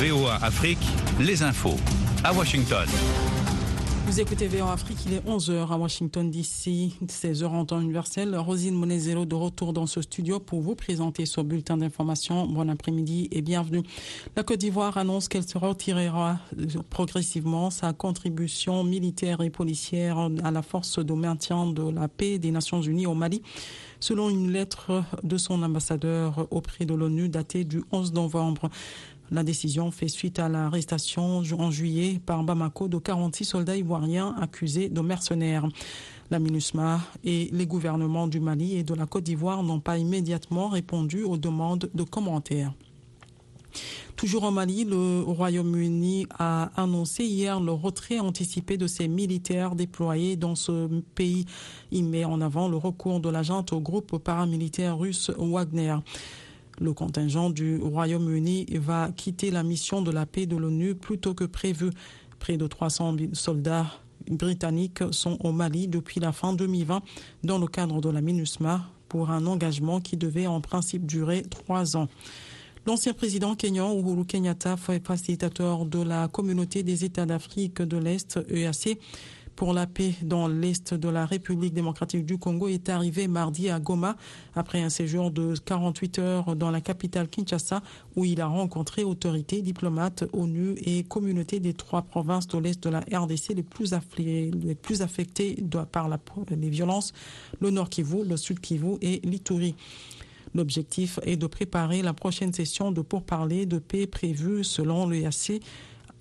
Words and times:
VOA 0.00 0.34
Afrique, 0.42 0.80
les 1.20 1.44
infos. 1.44 1.76
À 2.24 2.32
Washington. 2.32 2.84
Vous 4.06 4.20
écoutez 4.20 4.48
VOA 4.48 4.72
Afrique, 4.72 4.98
il 5.06 5.14
est 5.14 5.24
11h 5.24 5.72
à 5.72 5.76
Washington 5.76 6.28
DC, 6.30 6.92
16h 7.06 7.46
en 7.46 7.64
temps 7.64 7.80
universel. 7.80 8.36
Rosine 8.36 8.74
Monezero 8.74 9.24
de 9.24 9.36
retour 9.36 9.72
dans 9.72 9.86
ce 9.86 10.02
studio 10.02 10.40
pour 10.40 10.60
vous 10.62 10.74
présenter 10.74 11.26
ce 11.26 11.40
bulletin 11.40 11.76
d'information. 11.76 12.46
Bon 12.46 12.68
après-midi 12.68 13.28
et 13.30 13.40
bienvenue. 13.40 13.82
La 14.36 14.42
Côte 14.42 14.58
d'Ivoire 14.58 14.98
annonce 14.98 15.28
qu'elle 15.28 15.48
se 15.48 15.58
retirera 15.58 16.40
progressivement 16.90 17.70
sa 17.70 17.92
contribution 17.92 18.82
militaire 18.82 19.42
et 19.42 19.50
policière 19.50 20.28
à 20.42 20.50
la 20.50 20.62
force 20.62 20.98
de 20.98 21.14
maintien 21.14 21.66
de 21.66 21.88
la 21.88 22.08
paix 22.08 22.38
des 22.38 22.50
Nations 22.50 22.82
Unies 22.82 23.06
au 23.06 23.14
Mali 23.14 23.42
selon 24.04 24.28
une 24.28 24.52
lettre 24.52 25.02
de 25.22 25.38
son 25.38 25.62
ambassadeur 25.62 26.46
auprès 26.50 26.84
de 26.84 26.92
l'ONU 26.92 27.30
datée 27.30 27.64
du 27.64 27.82
11 27.90 28.12
novembre. 28.12 28.68
La 29.34 29.42
décision 29.42 29.90
fait 29.90 30.06
suite 30.06 30.38
à 30.38 30.48
l'arrestation 30.48 31.42
en 31.58 31.70
juillet 31.72 32.20
par 32.24 32.44
Bamako 32.44 32.86
de 32.86 32.98
46 32.98 33.44
soldats 33.44 33.76
ivoiriens 33.76 34.32
accusés 34.40 34.88
de 34.88 35.00
mercenaires. 35.00 35.66
La 36.30 36.38
MINUSMA 36.38 37.00
et 37.24 37.48
les 37.50 37.66
gouvernements 37.66 38.28
du 38.28 38.38
Mali 38.38 38.76
et 38.76 38.84
de 38.84 38.94
la 38.94 39.06
Côte 39.06 39.24
d'Ivoire 39.24 39.64
n'ont 39.64 39.80
pas 39.80 39.98
immédiatement 39.98 40.68
répondu 40.68 41.24
aux 41.24 41.36
demandes 41.36 41.90
de 41.92 42.02
commentaires. 42.04 42.74
Toujours 44.14 44.44
au 44.44 44.52
Mali, 44.52 44.84
le 44.84 45.24
Royaume-Uni 45.26 46.28
a 46.38 46.70
annoncé 46.80 47.24
hier 47.24 47.58
le 47.58 47.72
retrait 47.72 48.20
anticipé 48.20 48.76
de 48.76 48.86
ses 48.86 49.08
militaires 49.08 49.74
déployés 49.74 50.36
dans 50.36 50.54
ce 50.54 50.86
pays. 51.16 51.44
Il 51.90 52.04
met 52.04 52.24
en 52.24 52.40
avant 52.40 52.68
le 52.68 52.76
recours 52.76 53.18
de 53.18 53.30
l'agent 53.30 53.66
au 53.72 53.80
groupe 53.80 54.16
paramilitaire 54.18 54.96
russe 54.96 55.32
Wagner. 55.36 55.96
Le 56.80 56.92
contingent 56.92 57.50
du 57.50 57.78
Royaume-Uni 57.78 58.66
va 58.74 59.10
quitter 59.16 59.50
la 59.50 59.62
mission 59.62 60.02
de 60.02 60.10
la 60.10 60.26
paix 60.26 60.46
de 60.46 60.56
l'ONU 60.56 60.94
plus 60.94 61.18
tôt 61.18 61.34
que 61.34 61.44
prévu. 61.44 61.90
Près 62.40 62.56
de 62.56 62.66
300 62.66 63.16
soldats 63.32 63.86
britanniques 64.28 65.02
sont 65.12 65.38
au 65.44 65.52
Mali 65.52 65.88
depuis 65.88 66.20
la 66.20 66.32
fin 66.32 66.52
2020 66.52 67.02
dans 67.44 67.58
le 67.58 67.66
cadre 67.66 68.00
de 68.00 68.08
la 68.08 68.20
MINUSMA 68.20 68.88
pour 69.08 69.30
un 69.30 69.46
engagement 69.46 70.00
qui 70.00 70.16
devait 70.16 70.46
en 70.46 70.60
principe 70.60 71.06
durer 71.06 71.42
trois 71.42 71.96
ans. 71.96 72.08
L'ancien 72.86 73.14
président 73.14 73.54
kenyan 73.54 73.94
Uhuru 73.94 74.26
Kenyatta, 74.26 74.76
facilitateur 74.76 75.86
de 75.86 76.02
la 76.02 76.28
communauté 76.28 76.82
des 76.82 77.04
États 77.04 77.24
d'Afrique 77.24 77.80
de 77.80 77.96
l'Est, 77.96 78.38
EAC, 78.50 78.98
pour 79.56 79.72
la 79.72 79.86
paix 79.86 80.14
dans 80.22 80.48
l'Est 80.48 80.94
de 80.94 81.08
la 81.08 81.26
République 81.26 81.72
démocratique 81.72 82.24
du 82.26 82.38
Congo 82.38 82.68
est 82.68 82.88
arrivé 82.88 83.28
mardi 83.28 83.70
à 83.70 83.78
Goma 83.78 84.16
après 84.54 84.82
un 84.82 84.88
séjour 84.88 85.30
de 85.30 85.54
48 85.64 86.18
heures 86.18 86.56
dans 86.56 86.70
la 86.70 86.80
capitale 86.80 87.28
Kinshasa 87.28 87.82
où 88.16 88.24
il 88.24 88.40
a 88.40 88.46
rencontré 88.46 89.04
autorités, 89.04 89.62
diplomates, 89.62 90.24
ONU 90.32 90.74
et 90.78 91.04
communautés 91.04 91.60
des 91.60 91.74
trois 91.74 92.02
provinces 92.02 92.48
de 92.48 92.58
l'Est 92.58 92.82
de 92.82 92.90
la 92.90 93.00
RDC 93.00 93.54
les 93.54 93.62
plus, 93.62 93.94
les 94.18 94.74
plus 94.74 95.02
affectées 95.02 95.56
par 95.92 96.08
les 96.50 96.70
violences, 96.70 97.12
le 97.60 97.70
Nord 97.70 97.90
Kivu, 97.90 98.24
le 98.24 98.36
Sud 98.36 98.60
Kivu 98.60 98.96
et 99.00 99.20
l'Ituri. 99.24 99.74
L'objectif 100.54 101.18
est 101.24 101.36
de 101.36 101.46
préparer 101.46 102.02
la 102.02 102.12
prochaine 102.12 102.52
session 102.52 102.92
de 102.92 103.00
pourparlers 103.00 103.66
de 103.66 103.78
paix 103.78 104.06
prévue 104.06 104.62
selon 104.62 105.08
l'EAC 105.08 105.60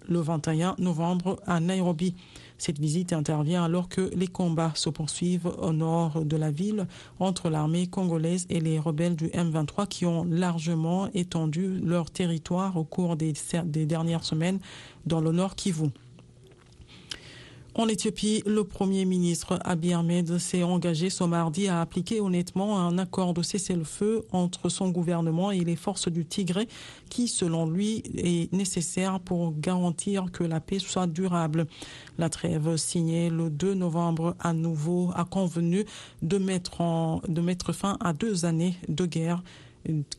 le 0.08 0.20
21 0.20 0.76
novembre 0.80 1.40
à 1.46 1.60
Nairobi. 1.60 2.16
Cette 2.58 2.80
visite 2.80 3.14
intervient 3.14 3.64
alors 3.64 3.90
que 3.90 4.12
les 4.16 4.28
combats 4.28 4.72
se 4.76 4.90
poursuivent 4.90 5.52
au 5.58 5.74
nord 5.74 6.24
de 6.24 6.38
la 6.38 6.52
ville 6.52 6.88
entre 7.20 7.50
l'armée 7.50 7.88
congolaise 7.88 8.46
et 8.50 8.60
les 8.60 8.80
rebelles 8.80 9.16
du 9.16 9.28
M23 9.28 9.88
qui 9.88 10.06
ont 10.06 10.24
largement 10.24 11.10
étendu 11.14 11.80
leur 11.84 12.12
territoire 12.12 12.78
au 12.78 12.84
cours 12.84 13.16
des, 13.16 13.34
des 13.66 13.86
dernières 13.86 14.24
semaines 14.24 14.60
dans 15.06 15.22
le 15.22 15.32
nord 15.32 15.56
Kivu. 15.56 15.90
En 17.76 17.88
Éthiopie, 17.88 18.44
le 18.46 18.64
Premier 18.64 19.04
ministre 19.04 19.58
Abiy 19.64 19.94
Ahmed 19.94 20.38
s'est 20.38 20.62
engagé 20.62 21.10
ce 21.10 21.24
mardi 21.24 21.68
à 21.68 21.82
appliquer 21.82 22.22
honnêtement 22.22 22.80
un 22.80 23.00
accord 23.00 23.34
de 23.34 23.42
cessez-le-feu 23.42 24.28
entre 24.32 24.70
son 24.70 24.90
gouvernement 24.90 25.50
et 25.50 25.62
les 25.62 25.76
forces 25.76 26.08
du 26.08 26.24
Tigré 26.24 26.68
qui, 27.10 27.28
selon 27.28 27.68
lui, 27.68 28.04
est 28.16 28.54
nécessaire 28.54 29.20
pour 29.20 29.56
garantir 29.60 30.26
que 30.32 30.44
la 30.44 30.60
paix 30.60 30.78
soit 30.78 31.08
durable. 31.08 31.66
La 32.20 32.30
trêve 32.30 32.78
signée 32.78 33.32
le 33.32 33.50
2 33.50 33.74
novembre 33.74 34.36
à 34.40 34.54
nouveau 34.54 35.10
a 35.16 35.26
convenu 35.26 35.84
de 36.22 36.38
mettre, 36.38 37.22
de 37.28 37.42
mettre 37.42 37.74
fin 37.74 37.98
à 38.02 38.14
deux 38.14 38.46
années 38.46 38.76
de 38.88 39.08
guerre 39.08 39.42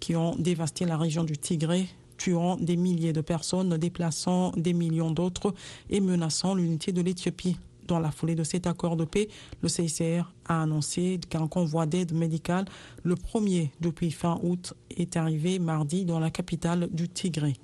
qui 0.01 0.17
ont 0.17 0.35
dévasté 0.37 0.87
la 0.87 0.97
région 0.97 1.23
du 1.23 1.39
Tigré 1.39 1.87
tuant 2.17 2.57
des 2.57 2.77
milliers 2.77 3.13
de 3.13 3.21
personnes, 3.21 3.77
déplaçant 3.77 4.53
des 4.57 4.73
millions 4.73 5.11
d'autres 5.11 5.55
et 5.91 6.01
menaçant 6.01 6.55
l'unité 6.55 6.93
de 6.93 7.03
l'Éthiopie. 7.03 7.57
Dans 7.87 8.01
la 8.01 8.11
foulée 8.11 8.35
de 8.35 8.45
cet 8.45 8.67
accord 8.67 8.97
de 8.97 9.05
paix, 9.05 9.29
le 9.63 9.69
CICR 9.69 10.33
a 10.47 10.63
annoncé 10.63 11.21
qu'un 11.29 11.47
convoi 11.47 11.87
d'aide 11.87 12.13
médicale, 12.13 12.65
le 13.03 13.15
premier 13.15 13.73
depuis 13.81 14.11
fin 14.11 14.41
août, 14.43 14.73
est 14.97 15.17
arrivé 15.17 15.59
mardi 15.59 16.05
dans 16.05 16.19
la 16.19 16.31
capitale 16.31 16.89
du 16.93 17.09
Tigré. 17.09 17.55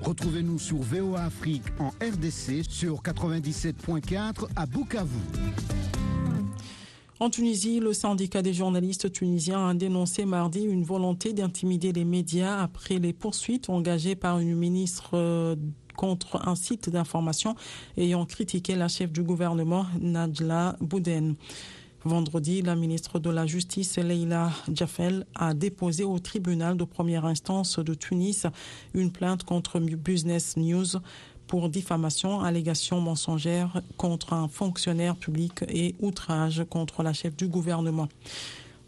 Retrouvez-nous 0.00 0.58
sur 0.58 0.78
VOA 0.78 1.24
Afrique 1.24 1.64
en 1.80 1.88
RDC 2.00 2.62
sur 2.68 3.02
97.4 3.02 4.46
à 4.54 4.66
Bukavu. 4.66 5.18
En 7.20 7.30
Tunisie, 7.30 7.80
le 7.80 7.92
syndicat 7.92 8.42
des 8.42 8.54
journalistes 8.54 9.10
tunisiens 9.10 9.70
a 9.70 9.74
dénoncé 9.74 10.24
mardi 10.24 10.60
une 10.62 10.84
volonté 10.84 11.32
d'intimider 11.32 11.92
les 11.92 12.04
médias 12.04 12.62
après 12.62 13.00
les 13.00 13.12
poursuites 13.12 13.68
engagées 13.68 14.14
par 14.14 14.38
une 14.38 14.54
ministre 14.54 15.56
contre 15.96 16.46
un 16.46 16.54
site 16.54 16.90
d'information 16.90 17.56
ayant 17.96 18.24
critiqué 18.24 18.76
la 18.76 18.86
chef 18.86 19.10
du 19.10 19.24
gouvernement, 19.24 19.86
Najla 20.00 20.76
Bouden. 20.80 21.34
Vendredi, 22.04 22.62
la 22.62 22.76
ministre 22.76 23.18
de 23.18 23.30
la 23.30 23.44
Justice, 23.46 23.98
Leila 23.98 24.52
Jaffel, 24.72 25.26
a 25.34 25.54
déposé 25.54 26.04
au 26.04 26.20
tribunal 26.20 26.76
de 26.76 26.84
première 26.84 27.24
instance 27.24 27.80
de 27.80 27.94
Tunis 27.94 28.46
une 28.94 29.10
plainte 29.10 29.42
contre 29.42 29.80
Business 29.80 30.56
News 30.56 31.00
pour 31.48 31.68
diffamation, 31.68 32.40
allégation 32.42 33.00
mensongère 33.00 33.82
contre 33.96 34.34
un 34.34 34.46
fonctionnaire 34.48 35.16
public 35.16 35.64
et 35.68 35.96
outrage 36.00 36.64
contre 36.70 37.02
la 37.02 37.12
chef 37.12 37.34
du 37.34 37.48
gouvernement. 37.48 38.08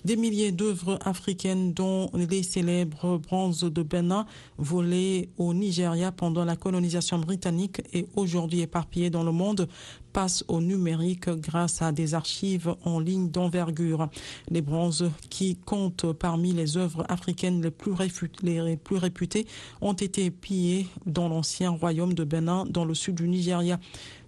Des 0.03 0.17
milliers 0.17 0.51
d'œuvres 0.51 0.99
africaines, 1.05 1.75
dont 1.75 2.11
les 2.15 2.43
célèbres 2.43 3.19
bronzes 3.19 3.65
de 3.65 3.83
Benin, 3.83 4.25
volées 4.57 5.29
au 5.37 5.53
Nigeria 5.53 6.11
pendant 6.11 6.45
la 6.47 6.57
colonisation 6.57 7.19
britannique 7.19 7.83
et 7.93 8.07
aujourd'hui 8.17 8.61
éparpillées 8.61 9.11
dans 9.11 9.25
le 9.25 9.33
monde, 9.33 9.69
passent 10.15 10.43
au 10.49 10.63
numérique 10.63 11.29
grâce 11.29 11.83
à 11.83 11.93
des 11.93 12.15
archives 12.15 12.75
en 12.85 12.99
ligne 12.99 13.31
d'envergure. 13.31 14.09
Les 14.51 14.63
bronzes, 14.63 15.11
qui 15.29 15.57
comptent 15.57 16.13
parmi 16.15 16.53
les 16.53 16.79
œuvres 16.79 17.05
africaines 17.11 17.61
les 17.63 17.71
plus, 17.71 18.97
réputées, 18.97 19.47
ont 19.83 19.93
été 19.93 20.31
pillés 20.31 20.87
dans 21.05 21.29
l'ancien 21.29 21.71
royaume 21.71 22.15
de 22.15 22.25
Benin, 22.25 22.65
dans 22.65 22.87
le 22.87 22.95
sud 22.95 23.17
du 23.17 23.29
Nigeria. 23.29 23.79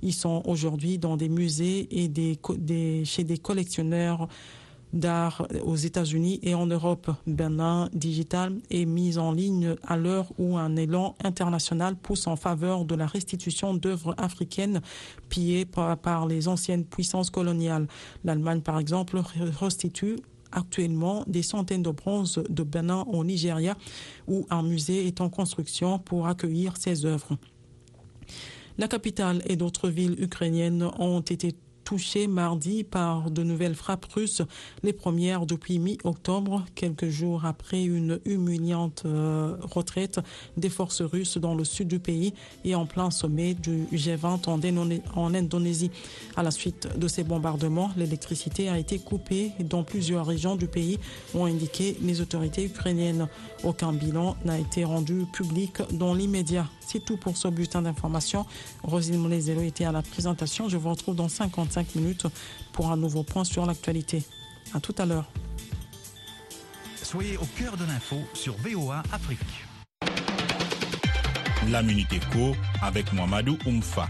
Ils 0.02 0.12
sont 0.12 0.42
aujourd'hui 0.44 0.98
dans 0.98 1.16
des 1.16 1.30
musées 1.30 1.88
et 1.90 2.10
chez 3.04 3.24
des 3.24 3.38
collectionneurs 3.38 4.28
d'art 4.92 5.46
aux 5.64 5.76
États-Unis 5.76 6.40
et 6.42 6.54
en 6.54 6.66
Europe. 6.66 7.10
Benin 7.26 7.88
Digital 7.92 8.60
est 8.70 8.84
mise 8.84 9.18
en 9.18 9.32
ligne 9.32 9.76
à 9.86 9.96
l'heure 9.96 10.32
où 10.38 10.56
un 10.58 10.76
élan 10.76 11.14
international 11.24 11.96
pousse 11.96 12.26
en 12.26 12.36
faveur 12.36 12.84
de 12.84 12.94
la 12.94 13.06
restitution 13.06 13.74
d'œuvres 13.74 14.14
africaines 14.18 14.80
pillées 15.28 15.64
par, 15.64 15.96
par 15.98 16.26
les 16.26 16.48
anciennes 16.48 16.84
puissances 16.84 17.30
coloniales. 17.30 17.86
L'Allemagne, 18.24 18.60
par 18.60 18.78
exemple, 18.78 19.20
restitue 19.58 20.16
actuellement 20.52 21.24
des 21.26 21.42
centaines 21.42 21.82
de 21.82 21.90
bronzes 21.90 22.42
de 22.48 22.62
Benin 22.62 23.04
au 23.10 23.24
Nigeria 23.24 23.76
où 24.28 24.46
un 24.50 24.62
musée 24.62 25.06
est 25.06 25.20
en 25.20 25.30
construction 25.30 25.98
pour 25.98 26.26
accueillir 26.26 26.76
ces 26.76 27.06
œuvres. 27.06 27.36
La 28.78 28.88
capitale 28.88 29.42
et 29.46 29.56
d'autres 29.56 29.88
villes 29.88 30.22
ukrainiennes 30.22 30.88
ont 30.98 31.20
été 31.20 31.54
touchées 31.84 32.26
mardi 32.26 32.84
par 32.84 33.30
de 33.30 33.42
nouvelles 33.42 33.74
frappes 33.74 34.06
russes, 34.06 34.42
les 34.82 34.92
premières 34.92 35.46
depuis 35.46 35.78
mi-octobre, 35.78 36.64
quelques 36.74 37.08
jours 37.08 37.44
après 37.44 37.82
une 37.84 38.20
humiliante 38.24 39.02
euh, 39.04 39.56
retraite 39.62 40.20
des 40.56 40.68
forces 40.68 41.02
russes 41.02 41.38
dans 41.38 41.54
le 41.54 41.64
sud 41.64 41.88
du 41.88 41.98
pays 41.98 42.34
et 42.64 42.74
en 42.74 42.86
plein 42.86 43.10
sommet 43.10 43.54
du 43.54 43.84
G20 43.92 44.48
en, 45.14 45.34
Indonésie. 45.34 45.90
À 46.36 46.42
la 46.42 46.50
suite 46.50 46.88
de 46.98 47.08
ces 47.08 47.24
bombardements, 47.24 47.90
l'électricité 47.96 48.68
a 48.68 48.78
été 48.78 48.98
coupée 48.98 49.52
dans 49.60 49.82
plusieurs 49.82 50.26
régions 50.26 50.56
du 50.56 50.66
pays, 50.66 50.98
ont 51.34 51.44
indiqué 51.44 51.96
les 52.02 52.20
autorités 52.20 52.64
ukrainiennes. 52.64 53.28
Aucun 53.64 53.92
bilan 53.92 54.36
n'a 54.44 54.58
été 54.58 54.84
rendu 54.84 55.24
public 55.32 55.78
dans 55.92 56.14
l'immédiat. 56.14 56.66
C'est 56.86 57.04
tout 57.04 57.16
pour 57.16 57.36
ce 57.36 57.48
bulletin 57.48 57.82
d'information. 57.82 58.44
Rosine 58.82 59.16
Monezelo 59.16 59.62
était 59.62 59.84
à 59.84 59.92
la 59.92 60.02
présentation. 60.02 60.68
Je 60.68 60.76
vous 60.76 60.90
retrouve 60.90 61.14
dans 61.14 61.28
55 61.72 61.94
minutes 61.96 62.26
pour 62.72 62.90
un 62.90 62.96
nouveau 62.96 63.22
point 63.22 63.44
sur 63.44 63.64
l'actualité. 63.66 64.22
À 64.74 64.80
tout 64.80 64.94
à 64.98 65.06
l'heure. 65.06 65.30
Soyez 67.02 67.36
au 67.36 67.46
cœur 67.58 67.76
de 67.76 67.84
l'info 67.84 68.16
sur 68.34 68.54
VOA 68.58 69.02
Afrique. 69.12 69.38
La 71.70 71.82
Minute 71.82 72.12
Éco 72.12 72.54
avec 72.82 73.12
Mohamedou 73.12 73.56
Oumfa. 73.66 74.08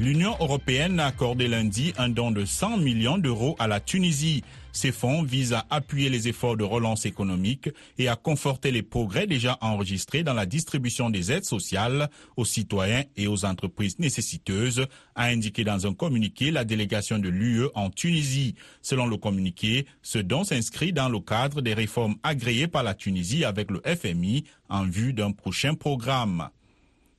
L'Union 0.00 0.36
européenne 0.38 1.00
a 1.00 1.06
accordé 1.06 1.48
lundi 1.48 1.92
un 1.98 2.08
don 2.08 2.30
de 2.30 2.44
100 2.44 2.76
millions 2.76 3.18
d'euros 3.18 3.56
à 3.58 3.66
la 3.66 3.80
Tunisie. 3.80 4.44
Ces 4.70 4.92
fonds 4.92 5.24
visent 5.24 5.54
à 5.54 5.66
appuyer 5.70 6.08
les 6.08 6.28
efforts 6.28 6.56
de 6.56 6.62
relance 6.62 7.04
économique 7.04 7.68
et 7.98 8.06
à 8.06 8.14
conforter 8.14 8.70
les 8.70 8.84
progrès 8.84 9.26
déjà 9.26 9.58
enregistrés 9.60 10.22
dans 10.22 10.34
la 10.34 10.46
distribution 10.46 11.10
des 11.10 11.32
aides 11.32 11.44
sociales 11.44 12.10
aux 12.36 12.44
citoyens 12.44 13.02
et 13.16 13.26
aux 13.26 13.44
entreprises 13.44 13.98
nécessiteuses, 13.98 14.86
a 15.16 15.24
indiqué 15.24 15.64
dans 15.64 15.84
un 15.84 15.94
communiqué 15.94 16.52
la 16.52 16.64
délégation 16.64 17.18
de 17.18 17.28
l'UE 17.28 17.66
en 17.74 17.90
Tunisie. 17.90 18.54
Selon 18.82 19.06
le 19.06 19.16
communiqué, 19.16 19.84
ce 20.02 20.18
don 20.18 20.44
s'inscrit 20.44 20.92
dans 20.92 21.08
le 21.08 21.18
cadre 21.18 21.60
des 21.60 21.74
réformes 21.74 22.14
agréées 22.22 22.68
par 22.68 22.84
la 22.84 22.94
Tunisie 22.94 23.44
avec 23.44 23.68
le 23.68 23.82
FMI 23.84 24.44
en 24.68 24.84
vue 24.84 25.12
d'un 25.12 25.32
prochain 25.32 25.74
programme. 25.74 26.50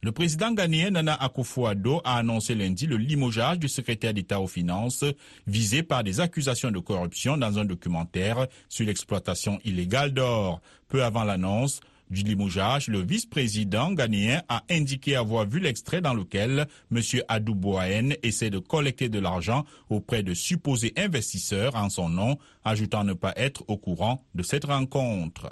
Le 0.01 0.13
président 0.13 0.53
ghanéen 0.53 0.91
Nana 0.91 1.13
Akufo-Addo 1.15 1.99
a 2.05 2.19
annoncé 2.19 2.55
lundi 2.55 2.87
le 2.87 2.95
limogeage 2.95 3.59
du 3.59 3.67
secrétaire 3.67 4.13
d'État 4.13 4.39
aux 4.39 4.47
Finances 4.47 5.03
visé 5.45 5.83
par 5.83 6.05
des 6.05 6.21
accusations 6.21 6.71
de 6.71 6.79
corruption 6.79 7.35
dans 7.35 7.59
un 7.59 7.65
documentaire 7.65 8.47
sur 8.69 8.85
l'exploitation 8.85 9.59
illégale 9.65 10.13
d'or. 10.13 10.61
Peu 10.87 11.03
avant 11.03 11.25
l'annonce, 11.25 11.81
du 12.09 12.23
limogeage, 12.23 12.87
le 12.87 13.01
vice-président 13.01 13.91
ghanéen 13.91 14.41
a 14.47 14.63
indiqué 14.69 15.17
avoir 15.17 15.45
vu 15.45 15.59
l'extrait 15.59 15.99
dans 15.99 16.13
lequel 16.13 16.67
M. 16.95 17.01
Adou 17.27 17.53
Boahen 17.53 18.15
essaie 18.23 18.49
de 18.49 18.59
collecter 18.59 19.09
de 19.09 19.19
l'argent 19.19 19.65
auprès 19.89 20.23
de 20.23 20.33
supposés 20.33 20.93
investisseurs 20.95 21.75
en 21.75 21.89
son 21.89 22.07
nom, 22.07 22.37
ajoutant 22.63 23.03
ne 23.03 23.13
pas 23.13 23.33
être 23.35 23.65
au 23.67 23.75
courant 23.75 24.23
de 24.33 24.43
cette 24.43 24.63
rencontre. 24.63 25.49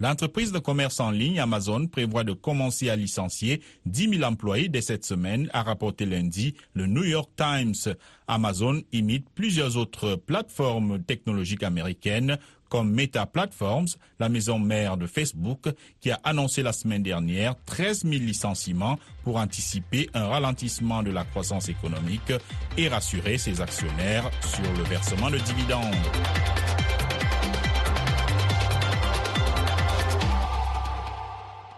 L'entreprise 0.00 0.50
de 0.50 0.58
commerce 0.58 0.98
en 0.98 1.10
ligne 1.10 1.38
Amazon 1.38 1.86
prévoit 1.86 2.24
de 2.24 2.32
commencer 2.32 2.90
à 2.90 2.96
licencier 2.96 3.60
10 3.86 4.18
000 4.18 4.22
employés 4.24 4.68
dès 4.68 4.80
cette 4.80 5.04
semaine, 5.04 5.48
a 5.52 5.62
rapporté 5.62 6.04
lundi 6.04 6.54
le 6.74 6.86
New 6.86 7.04
York 7.04 7.30
Times. 7.36 7.94
Amazon 8.26 8.82
imite 8.92 9.28
plusieurs 9.34 9.76
autres 9.76 10.16
plateformes 10.16 11.02
technologiques 11.02 11.62
américaines 11.62 12.38
comme 12.68 12.90
Meta 12.90 13.24
Platforms, 13.24 13.86
la 14.18 14.28
maison 14.28 14.58
mère 14.58 14.96
de 14.96 15.06
Facebook, 15.06 15.68
qui 16.00 16.10
a 16.10 16.18
annoncé 16.24 16.60
la 16.64 16.72
semaine 16.72 17.04
dernière 17.04 17.54
13 17.66 18.02
000 18.02 18.14
licenciements 18.14 18.98
pour 19.22 19.36
anticiper 19.36 20.10
un 20.12 20.26
ralentissement 20.26 21.04
de 21.04 21.12
la 21.12 21.24
croissance 21.24 21.68
économique 21.68 22.32
et 22.76 22.88
rassurer 22.88 23.38
ses 23.38 23.60
actionnaires 23.60 24.28
sur 24.42 24.72
le 24.76 24.82
versement 24.82 25.30
de 25.30 25.38
dividendes. 25.38 25.94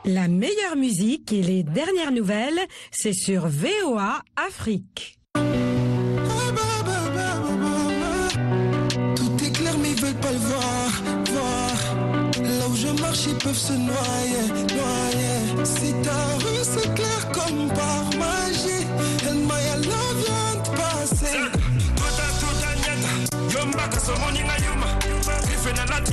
La 0.06 0.28
meilleure 0.28 0.76
musique 0.76 1.32
et 1.32 1.42
les 1.42 1.64
dernières 1.64 2.12
nouvelles, 2.12 2.60
c'est 2.92 3.12
sur 3.12 3.48
VOA 3.48 4.22
Afrique. 4.36 5.18
Tout 9.16 9.44
est 9.44 9.52
clair 9.52 9.76
mais 9.82 9.90
ils 9.90 10.00
veulent 10.00 10.14
pas 10.14 10.30
le 10.30 10.38
voir, 10.38 11.02
voir. 11.32 11.96
Là 12.40 12.68
où 12.70 12.76
je 12.76 13.02
marche 13.02 13.26
ils 13.26 13.34
peuvent 13.34 13.52
se 13.56 13.72
noyer, 13.72 14.46
noyer. 14.76 15.64
Si 15.64 15.92
ta 16.04 16.36
rue 16.36 16.62
c'est 16.62 16.94
clair 16.94 17.32
comme 17.32 17.66
par 17.74 18.04
magie, 18.16 18.86
El 19.28 19.38
Maya 19.44 19.76
là 19.76 20.04
vient 20.22 20.62
de 20.62 20.68
passer. 20.76 21.66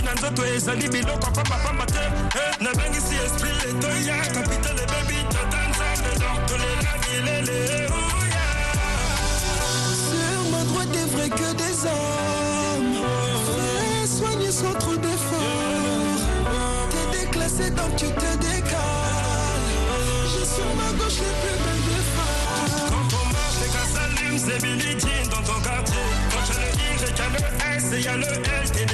Na 0.03 0.11
lati 0.11 0.21
na 0.21 0.29
nzoto 0.29 0.45
ezali 0.45 0.89
biloko 0.89 1.31
pambapamba 1.31 1.85
te 1.85 1.99
Eh, 2.35 2.55
nabengisi 2.61 3.15
esprit 3.25 3.63
etoya 3.69 4.15
kapitale 4.33 4.85
bebi 4.91 5.23
tata 5.33 5.59
nzambe 5.69 6.11
donc 6.19 6.45
tolela 6.47 6.93
bilele 7.03 7.87
ouya 7.89 8.47
Sur 10.09 10.51
ma 10.51 10.63
droite 10.65 10.91
des 10.91 11.05
vrais 11.15 11.29
que 11.29 11.53
des 11.53 11.85
hommes. 11.85 13.05
Fais 13.45 14.07
soigner 14.07 14.51
sans 14.51 14.73
trop 14.79 14.95
d'efforts. 14.95 16.19
T'es 16.91 17.19
déclassé 17.19 17.69
donc 17.71 17.95
tu 17.95 18.05
te 18.07 18.31
décales. 18.37 19.69
J'ai 20.31 20.45
sur 20.55 20.69
ma 20.75 20.89
gauche 20.97 21.19
les 21.25 21.35
plus 21.41 21.57
belles 21.63 21.85
des 21.91 22.03
femmes. 22.15 22.89
Quand 22.91 23.17
on 23.21 23.25
marche, 23.35 23.57
les 23.61 23.71
gars 23.75 23.89
s'allument, 23.93 24.39
c'est 24.45 24.61
Billie 24.63 24.99
Jean 24.99 25.29
dans 25.31 25.43
ton 25.49 25.59
quartier. 25.61 26.05
Quand 26.31 26.43
j'ai 26.47 26.59
le 26.63 26.69
Y 26.81 27.03
et 27.03 27.13
qu'il 27.13 27.17
y 27.17 27.27
a 27.27 27.29
le 27.35 27.77
S 27.77 27.85
et 27.93 27.97
il 27.99 28.03
y 28.03 28.07
a 28.07 28.17
le 28.17 28.27
L, 28.27 28.71
t'es 28.73 28.85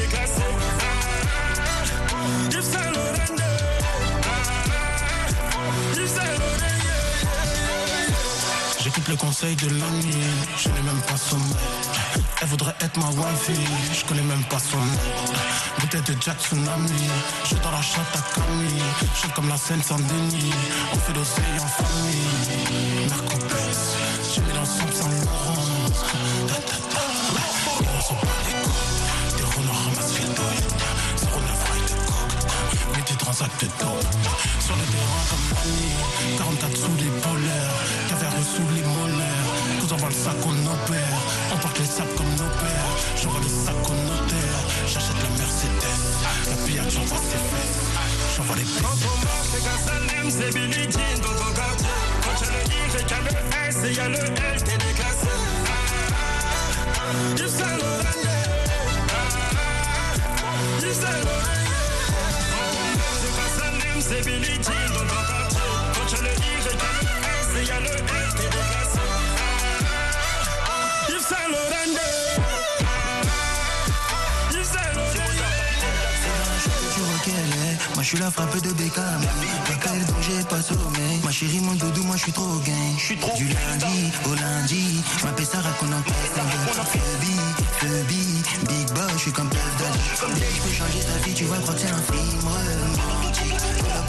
J'écoute 8.90 9.10
le 9.10 9.18
conseil 9.18 9.56
de 9.56 9.68
l'ami, 9.68 10.18
je 10.58 10.68
n'ai 10.70 10.82
même 10.82 11.00
pas 11.08 11.16
nom. 11.38 11.56
Elle 12.42 12.48
voudrait 12.48 12.74
être 12.82 12.98
ma 12.98 13.06
wifey, 13.06 13.54
je 13.94 14.04
connais 14.04 14.24
même 14.24 14.44
pas 14.46 14.58
son 14.58 14.78
nom. 14.78 14.98
Bouteille 15.80 16.02
de 16.02 16.16
Jack 16.20 16.42
Tsunami, 16.42 16.90
je 17.48 17.54
dans 17.62 17.70
la 17.70 17.84
chatte 17.84 18.16
à 18.16 18.34
Camille. 18.34 18.82
Je 19.14 19.20
suis 19.20 19.30
comme 19.30 19.48
la 19.48 19.58
scène 19.58 19.84
sans 19.84 19.98
déni, 19.98 20.52
on 20.92 20.98
fait 20.98 21.14
en 21.60 21.68
famille. 21.68 23.49
De 33.60 33.66
dope. 33.80 34.08
Sur 34.60 34.76
le 34.76 34.86
terrain 34.88 35.24
comme 35.30 35.46
Mani, 35.52 35.92
44 36.38 36.78
sous 36.78 36.96
les 36.98 37.12
polaires, 37.20 37.76
caviar 38.08 38.32
sous 38.40 38.68
les 38.74 38.84
molaires. 38.88 39.50
Nous 39.82 39.94
envoie 39.94 40.10
le 40.10 40.16
sac 40.16 40.36
on 40.46 40.56
opère, 40.66 41.20
on 41.54 41.58
porte 41.58 41.80
les 41.80 41.86
sacs 41.86 42.16
comme 42.16 42.32
nos 42.40 42.52
pères. 42.62 42.96
J'envoie 43.22 43.42
le 43.42 43.50
sac 43.50 43.76
au 43.84 43.96
notaire, 44.08 44.60
j'achète 44.88 45.20
la 45.24 45.30
Mercedes. 45.38 46.00
La 46.50 46.56
pillade, 46.66 46.90
j'envoie 46.90 47.18
ses 47.18 47.44
fesses, 47.52 47.80
j'envoie 48.38 48.56
les 48.56 48.64
Quand 48.64 48.96
fesses. 48.96 49.10
on 49.12 49.18
marche, 49.28 49.52
les 49.54 49.62
gars 49.66 49.80
s'allument, 49.84 50.32
c'est 50.32 50.52
Billie 50.54 50.88
Jean 50.92 51.16
dans 51.20 51.36
ton 51.36 51.52
quartier. 51.52 51.96
Quand 52.24 52.36
j'ai 52.40 52.48
le 52.48 53.04
y 53.04 53.14
a 53.14 53.20
le 53.28 53.32
S 53.68 53.76
et 53.84 53.90
il 53.90 53.96
y 53.96 54.00
a 54.00 54.08
le 54.08 54.20
L, 54.20 54.64
t'es 54.64 54.78
déclassé. 54.78 55.34
Ah, 56.96 57.12
Yves 57.38 57.50
Saint 57.50 57.76
Laurent. 61.24 61.59
C'est 64.10 64.26
Billie 64.26 64.58
Jean 64.64 64.88
dans 64.94 65.06
ton 65.06 65.22
quartier. 65.30 65.70
Quand 65.94 66.08
j'ai 66.10 66.22
le 66.26 66.32
qu'il 66.34 66.50
y 66.50 66.58
a 66.58 66.74
le 66.74 67.10
S 67.38 67.50
et 67.58 67.66
y 67.66 67.72
a 67.72 67.80
le 67.80 67.86
L, 67.86 68.30
t'es 68.38 68.44
déclassé. 68.44 69.06
Ah, 70.66 71.10
Yves 71.10 71.26
Saint 71.30 71.48
Laurent. 71.50 71.94
Ah, 72.82 74.52
Yves 74.52 74.66
Saint 74.66 74.92
Laurent. 74.96 75.10
vois 77.00 77.20
est. 77.28 77.78
Moi 77.94 78.04
je 78.04 78.08
suis 78.08 78.18
la 78.18 78.32
frappe 78.32 78.62
de 78.62 78.72
Beckham. 78.74 79.22
Pas 79.68 79.76
qu'elle 79.76 80.06
dont 80.06 80.22
j'ai 80.22 80.44
pas 80.46 80.62
sommeil. 80.62 81.20
Ma 81.24 81.32
chérie, 81.32 81.60
mon 81.60 81.76
doudou, 81.76 82.04
moi 82.04 82.16
je 82.16 82.24
suis 82.24 82.32
trop 82.32 82.58
gain. 82.66 82.96
Du 83.38 83.46
lundi 83.46 84.12
au 84.26 84.34
lundi, 84.34 85.04
je 85.20 85.26
m'appelle 85.26 85.46
Sarah 85.46 85.72
qu'on 85.80 85.92
en 85.94 86.02
Phobie, 86.92 87.40
phobie, 87.80 88.42
big 88.68 88.88
boss, 88.94 89.12
je 89.14 89.20
suis 89.20 89.32
comme 89.32 89.50
Puff 89.50 89.60
Daddy. 89.78 90.00
Je 90.16 90.62
peux 90.62 90.74
changer 90.74 91.02
ta 91.06 91.26
vie, 91.26 91.34
tu 91.34 91.46
vas 91.46 91.58
croire 91.58 91.76
que 91.76 91.82
c'est 91.82 91.92
un 91.92 92.14
film 92.14 93.19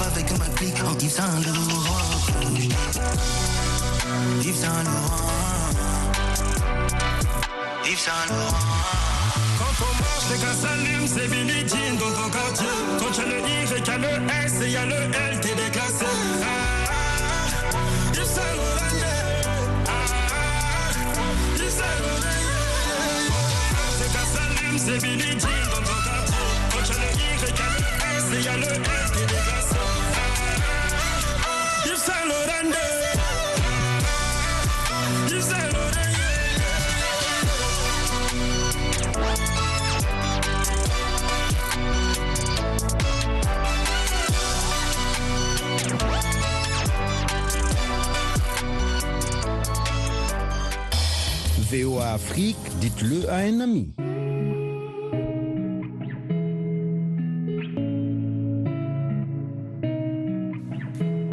avec 0.02 0.38
ma 0.38 0.46
clique 0.56 0.82
en 0.84 0.96
Yves 0.98 1.10
Saint 1.10 1.40
Laurent. 1.44 1.96
Yves 4.42 4.56
Saint 4.56 4.82
Laurent. 4.84 5.70
Yves 7.84 7.98
Saint. 7.98 8.34
Quand 9.58 9.76
on 9.80 9.92
marche, 10.02 10.26
c'est 11.06 11.28
Billie 11.28 11.68
Jean 11.68 11.94
dans 11.98 12.12
ton 12.22 12.30
quartier. 12.30 12.66
Quand 12.98 13.12
j'ai 13.14 13.26
le 13.26 13.40
Y 13.40 13.72
et 13.72 13.82
qu'il 13.82 13.92
y 13.92 13.96
a 13.96 13.98
le 13.98 14.06
S 14.44 14.60
et 14.60 14.66
il 14.66 14.70
y 14.70 14.76
a 14.76 14.86
le 14.86 14.94
L, 14.94 15.40
t'es 15.40 15.54
déclassé. 15.54 16.06
Ah. 16.42 16.70
Ah, 24.62 24.76
c'est 24.78 25.00
Jean 25.40 25.69
VOA 51.82 52.12
Afrique, 52.12 52.56
dites-le 52.80 53.28
à 53.30 53.36
un 53.36 53.60
ami. 53.60 53.94